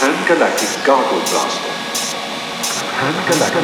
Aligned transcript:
Pan-Galactic 0.00 0.72
Gargle 0.86 1.20
Blaster. 1.28 1.68
Pan-Galactic. 2.96 3.60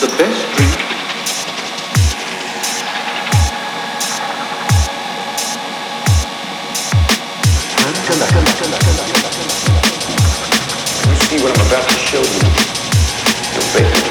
The 0.00 0.08
best 0.16 0.40
drink 0.56 0.76
You 11.06 11.16
see 11.16 11.38
what 11.44 11.52
I'm 11.52 11.66
about 11.66 11.84
to 11.86 11.96
show 11.96 12.22
you? 12.22 12.40
Your 13.52 14.09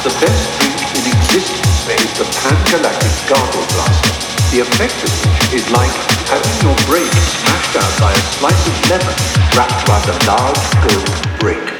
The 0.00 0.08
best 0.08 0.58
drink 0.58 0.80
in 0.96 1.12
existence 1.12 1.84
is 1.84 2.12
the 2.16 2.24
Pan-Galactic 2.24 3.28
Gargle 3.28 3.66
Blaster. 3.68 4.16
The 4.50 4.60
effect 4.60 4.96
of 5.04 5.12
which 5.20 5.60
is 5.60 5.70
like 5.72 5.92
having 6.24 6.56
your 6.64 6.74
brain 6.88 7.10
smashed 7.12 7.76
out 7.76 8.00
by 8.00 8.10
a 8.10 8.22
slice 8.32 8.66
of 8.66 8.88
lemon 8.88 9.14
wrapped 9.54 9.86
around 9.86 10.08
a 10.08 10.16
large 10.24 10.70
gold 10.88 11.38
brick. 11.38 11.79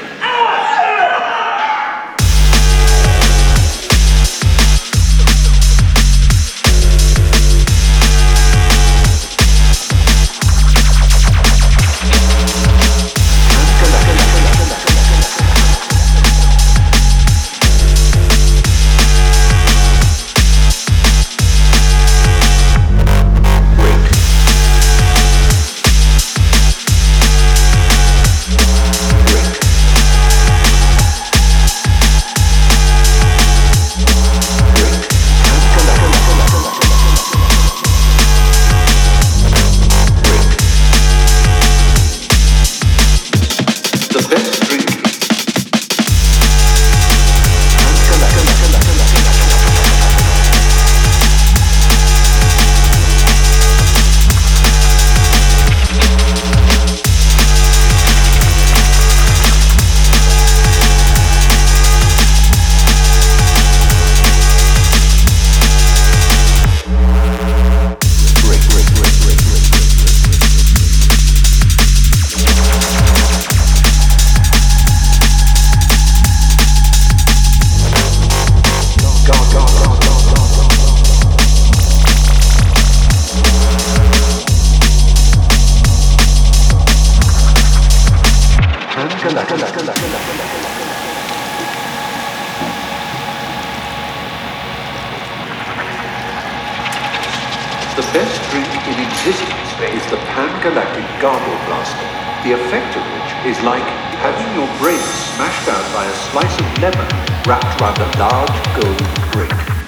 The 98.01 98.13
best 98.13 98.41
drink 98.49 98.65
in 98.87 99.05
existence 99.05 99.69
is 99.93 100.03
the 100.09 100.17
Pan-Galactic 100.33 101.05
Gargle 101.21 101.65
Blaster. 101.67 102.09
The 102.43 102.53
effect 102.53 102.95
of 102.95 103.03
which 103.13 103.55
is 103.55 103.63
like 103.63 103.85
having 104.17 104.51
your 104.57 104.65
brain 104.79 104.97
smashed 104.97 105.69
out 105.69 105.93
by 105.93 106.05
a 106.05 106.15
slice 106.31 106.59
of 106.59 106.81
lemon 106.81 107.07
wrapped 107.45 107.79
around 107.79 107.99
a 107.99 108.17
large 108.17 108.57
gold 108.81 109.31
brick. 109.31 109.80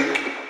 Best 0.00 0.49